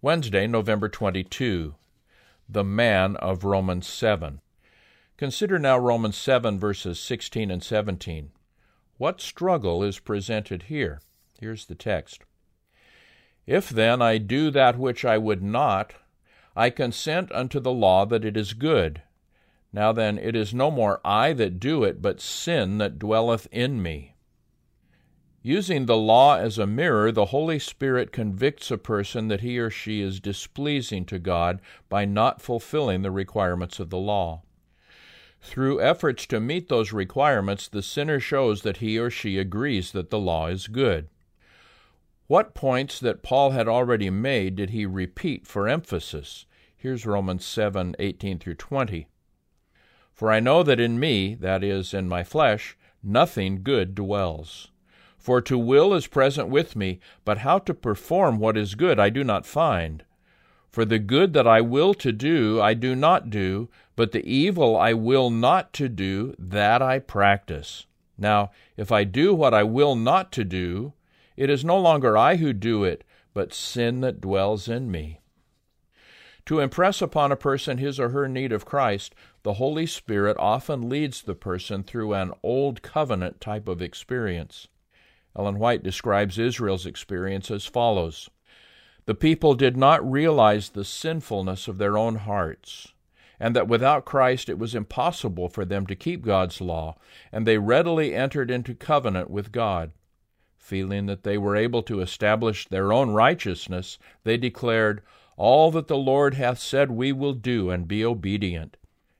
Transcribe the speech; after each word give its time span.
Wednesday, 0.00 0.46
November 0.46 0.88
22. 0.88 1.74
The 2.48 2.62
man 2.62 3.16
of 3.16 3.42
Romans 3.42 3.88
7. 3.88 4.40
Consider 5.16 5.58
now 5.58 5.76
Romans 5.76 6.16
7, 6.16 6.56
verses 6.56 7.00
16 7.00 7.50
and 7.50 7.60
17. 7.60 8.30
What 8.96 9.20
struggle 9.20 9.82
is 9.82 9.98
presented 9.98 10.64
here? 10.64 11.00
Here's 11.40 11.66
the 11.66 11.74
text. 11.74 12.22
If 13.44 13.70
then 13.70 14.00
I 14.00 14.18
do 14.18 14.52
that 14.52 14.78
which 14.78 15.04
I 15.04 15.18
would 15.18 15.42
not, 15.42 15.94
I 16.54 16.70
consent 16.70 17.32
unto 17.32 17.58
the 17.58 17.72
law 17.72 18.06
that 18.06 18.24
it 18.24 18.36
is 18.36 18.52
good. 18.52 19.02
Now 19.72 19.90
then, 19.90 20.16
it 20.16 20.36
is 20.36 20.54
no 20.54 20.70
more 20.70 21.00
I 21.04 21.32
that 21.32 21.58
do 21.58 21.82
it, 21.82 22.00
but 22.00 22.20
sin 22.20 22.78
that 22.78 23.00
dwelleth 23.00 23.48
in 23.50 23.82
me. 23.82 24.14
Using 25.42 25.86
the 25.86 25.96
law 25.96 26.36
as 26.36 26.58
a 26.58 26.66
mirror, 26.66 27.12
the 27.12 27.26
Holy 27.26 27.60
Spirit 27.60 28.10
convicts 28.10 28.70
a 28.70 28.78
person 28.78 29.28
that 29.28 29.40
he 29.40 29.58
or 29.58 29.70
she 29.70 30.00
is 30.00 30.18
displeasing 30.18 31.04
to 31.06 31.18
God 31.20 31.60
by 31.88 32.04
not 32.04 32.42
fulfilling 32.42 33.02
the 33.02 33.12
requirements 33.12 33.78
of 33.78 33.90
the 33.90 33.98
law. 33.98 34.42
Through 35.40 35.80
efforts 35.80 36.26
to 36.26 36.40
meet 36.40 36.68
those 36.68 36.92
requirements, 36.92 37.68
the 37.68 37.82
sinner 37.82 38.18
shows 38.18 38.62
that 38.62 38.78
he 38.78 38.98
or 38.98 39.10
she 39.10 39.38
agrees 39.38 39.92
that 39.92 40.10
the 40.10 40.18
law 40.18 40.48
is 40.48 40.66
good. 40.66 41.08
What 42.26 42.54
points 42.54 42.98
that 43.00 43.22
Paul 43.22 43.52
had 43.52 43.68
already 43.68 44.10
made 44.10 44.56
did 44.56 44.70
he 44.70 44.84
repeat 44.84 45.46
for 45.46 45.68
emphasis? 45.68 46.46
Here's 46.76 47.06
Romans 47.06 47.44
7 47.44 47.94
18 47.98 48.38
through 48.40 48.56
20. 48.56 49.06
For 50.12 50.32
I 50.32 50.40
know 50.40 50.64
that 50.64 50.80
in 50.80 50.98
me, 50.98 51.36
that 51.36 51.62
is, 51.62 51.94
in 51.94 52.08
my 52.08 52.24
flesh, 52.24 52.76
nothing 53.02 53.62
good 53.62 53.94
dwells. 53.94 54.68
For 55.18 55.40
to 55.42 55.58
will 55.58 55.92
is 55.94 56.06
present 56.06 56.48
with 56.48 56.76
me, 56.76 57.00
but 57.24 57.38
how 57.38 57.58
to 57.60 57.74
perform 57.74 58.38
what 58.38 58.56
is 58.56 58.74
good 58.74 58.98
I 58.98 59.10
do 59.10 59.24
not 59.24 59.44
find. 59.44 60.04
For 60.70 60.84
the 60.84 60.98
good 60.98 61.32
that 61.32 61.46
I 61.46 61.60
will 61.60 61.92
to 61.94 62.12
do 62.12 62.60
I 62.60 62.74
do 62.74 62.94
not 62.94 63.30
do, 63.30 63.68
but 63.96 64.12
the 64.12 64.24
evil 64.24 64.76
I 64.76 64.92
will 64.92 65.28
not 65.28 65.72
to 65.74 65.88
do, 65.88 66.34
that 66.38 66.80
I 66.80 67.00
practice. 67.00 67.86
Now, 68.16 68.50
if 68.76 68.92
I 68.92 69.04
do 69.04 69.34
what 69.34 69.52
I 69.52 69.64
will 69.64 69.96
not 69.96 70.30
to 70.32 70.44
do, 70.44 70.92
it 71.36 71.50
is 71.50 71.64
no 71.64 71.78
longer 71.78 72.16
I 72.16 72.36
who 72.36 72.52
do 72.52 72.84
it, 72.84 73.04
but 73.34 73.52
sin 73.52 74.00
that 74.02 74.20
dwells 74.20 74.68
in 74.68 74.90
me. 74.90 75.20
To 76.46 76.60
impress 76.60 77.02
upon 77.02 77.30
a 77.30 77.36
person 77.36 77.78
his 77.78 78.00
or 78.00 78.08
her 78.08 78.26
need 78.28 78.52
of 78.52 78.64
Christ, 78.64 79.14
the 79.42 79.54
Holy 79.54 79.86
Spirit 79.86 80.36
often 80.38 80.88
leads 80.88 81.22
the 81.22 81.34
person 81.34 81.82
through 81.82 82.14
an 82.14 82.32
old 82.42 82.82
covenant 82.82 83.40
type 83.40 83.68
of 83.68 83.82
experience. 83.82 84.68
Ellen 85.36 85.58
White 85.58 85.82
describes 85.82 86.38
Israel's 86.38 86.86
experience 86.86 87.50
as 87.50 87.66
follows 87.66 88.28
The 89.06 89.14
people 89.14 89.54
did 89.54 89.76
not 89.76 90.08
realize 90.08 90.70
the 90.70 90.84
sinfulness 90.84 91.68
of 91.68 91.78
their 91.78 91.96
own 91.96 92.16
hearts, 92.16 92.92
and 93.40 93.54
that 93.54 93.68
without 93.68 94.04
Christ 94.04 94.48
it 94.48 94.58
was 94.58 94.74
impossible 94.74 95.48
for 95.48 95.64
them 95.64 95.86
to 95.86 95.94
keep 95.94 96.24
God's 96.24 96.60
law, 96.60 96.96
and 97.30 97.46
they 97.46 97.58
readily 97.58 98.14
entered 98.14 98.50
into 98.50 98.74
covenant 98.74 99.30
with 99.30 99.52
God. 99.52 99.92
Feeling 100.56 101.06
that 101.06 101.22
they 101.22 101.38
were 101.38 101.56
able 101.56 101.82
to 101.84 102.00
establish 102.00 102.68
their 102.68 102.92
own 102.92 103.10
righteousness, 103.10 103.98
they 104.24 104.36
declared, 104.36 105.02
All 105.36 105.70
that 105.70 105.86
the 105.86 105.96
Lord 105.96 106.34
hath 106.34 106.58
said 106.58 106.90
we 106.90 107.12
will 107.12 107.32
do, 107.32 107.70
and 107.70 107.88
be 107.88 108.04
obedient. 108.04 108.76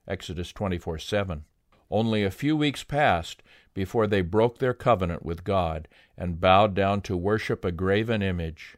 Exodus 0.06 0.52
24 0.52 0.98
7. 0.98 1.44
Only 1.90 2.22
a 2.24 2.30
few 2.30 2.56
weeks 2.56 2.84
passed 2.84 3.42
before 3.78 4.08
they 4.08 4.22
broke 4.22 4.58
their 4.58 4.74
covenant 4.74 5.24
with 5.24 5.44
God 5.44 5.86
and 6.16 6.40
bowed 6.40 6.74
down 6.74 7.00
to 7.02 7.16
worship 7.16 7.64
a 7.64 7.70
graven 7.70 8.22
image. 8.22 8.76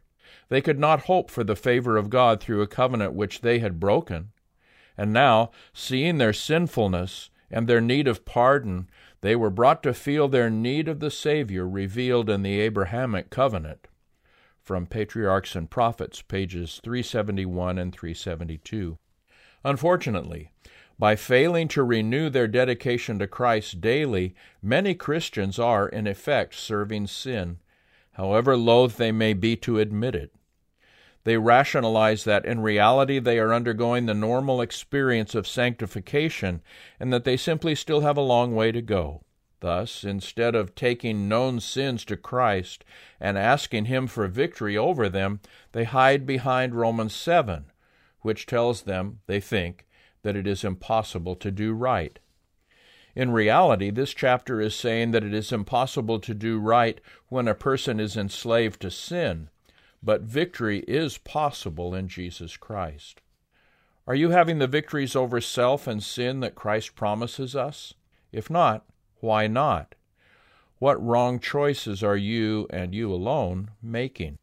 They 0.50 0.60
could 0.60 0.78
not 0.78 1.04
hope 1.04 1.30
for 1.30 1.42
the 1.42 1.56
favor 1.56 1.96
of 1.96 2.10
God 2.10 2.38
through 2.38 2.60
a 2.60 2.66
covenant 2.66 3.14
which 3.14 3.40
they 3.40 3.60
had 3.60 3.80
broken. 3.80 4.32
And 4.98 5.10
now, 5.10 5.52
seeing 5.72 6.18
their 6.18 6.34
sinfulness 6.34 7.30
and 7.50 7.66
their 7.66 7.80
need 7.80 8.06
of 8.08 8.26
pardon, 8.26 8.90
they 9.22 9.34
were 9.34 9.48
brought 9.48 9.82
to 9.84 9.94
feel 9.94 10.28
their 10.28 10.50
need 10.50 10.86
of 10.86 11.00
the 11.00 11.10
Savior 11.10 11.66
revealed 11.66 12.28
in 12.28 12.42
the 12.42 12.60
Abrahamic 12.60 13.30
covenant. 13.30 13.88
From 14.60 14.84
Patriarchs 14.84 15.56
and 15.56 15.70
Prophets, 15.70 16.20
pages 16.20 16.78
371 16.84 17.78
and 17.78 17.90
372. 17.90 18.98
Unfortunately, 19.64 20.50
by 21.00 21.16
failing 21.16 21.66
to 21.66 21.82
renew 21.82 22.28
their 22.28 22.46
dedication 22.46 23.18
to 23.18 23.26
Christ 23.26 23.80
daily, 23.80 24.34
many 24.62 24.94
Christians 24.94 25.58
are, 25.58 25.88
in 25.88 26.06
effect, 26.06 26.54
serving 26.54 27.06
sin, 27.06 27.58
however 28.12 28.54
loath 28.54 28.98
they 28.98 29.10
may 29.10 29.32
be 29.32 29.56
to 29.56 29.78
admit 29.78 30.14
it. 30.14 30.30
They 31.24 31.38
rationalize 31.38 32.24
that 32.24 32.44
in 32.44 32.60
reality 32.60 33.18
they 33.18 33.38
are 33.38 33.54
undergoing 33.54 34.04
the 34.04 34.14
normal 34.14 34.60
experience 34.60 35.34
of 35.34 35.48
sanctification 35.48 36.60
and 37.00 37.10
that 37.14 37.24
they 37.24 37.38
simply 37.38 37.74
still 37.74 38.02
have 38.02 38.18
a 38.18 38.22
long 38.22 38.54
way 38.54 38.70
to 38.70 38.82
go. 38.82 39.22
Thus, 39.60 40.04
instead 40.04 40.54
of 40.54 40.74
taking 40.74 41.28
known 41.28 41.60
sins 41.60 42.04
to 42.06 42.16
Christ 42.18 42.84
and 43.18 43.38
asking 43.38 43.86
Him 43.86 44.06
for 44.06 44.28
victory 44.28 44.76
over 44.76 45.08
them, 45.08 45.40
they 45.72 45.84
hide 45.84 46.26
behind 46.26 46.74
Romans 46.74 47.14
7, 47.14 47.64
which 48.20 48.44
tells 48.44 48.82
them, 48.82 49.20
they 49.26 49.40
think, 49.40 49.86
that 50.22 50.36
it 50.36 50.46
is 50.46 50.64
impossible 50.64 51.36
to 51.36 51.50
do 51.50 51.72
right. 51.72 52.18
In 53.14 53.32
reality, 53.32 53.90
this 53.90 54.14
chapter 54.14 54.60
is 54.60 54.74
saying 54.74 55.10
that 55.10 55.24
it 55.24 55.34
is 55.34 55.52
impossible 55.52 56.20
to 56.20 56.34
do 56.34 56.58
right 56.58 57.00
when 57.28 57.48
a 57.48 57.54
person 57.54 57.98
is 57.98 58.16
enslaved 58.16 58.80
to 58.82 58.90
sin, 58.90 59.50
but 60.02 60.22
victory 60.22 60.80
is 60.86 61.18
possible 61.18 61.94
in 61.94 62.08
Jesus 62.08 62.56
Christ. 62.56 63.20
Are 64.06 64.14
you 64.14 64.30
having 64.30 64.58
the 64.58 64.66
victories 64.66 65.14
over 65.14 65.40
self 65.40 65.86
and 65.86 66.02
sin 66.02 66.40
that 66.40 66.54
Christ 66.54 66.94
promises 66.94 67.54
us? 67.54 67.94
If 68.32 68.48
not, 68.48 68.84
why 69.20 69.46
not? 69.46 69.94
What 70.78 71.04
wrong 71.04 71.38
choices 71.38 72.02
are 72.02 72.16
you 72.16 72.66
and 72.70 72.94
you 72.94 73.12
alone 73.12 73.70
making? 73.82 74.38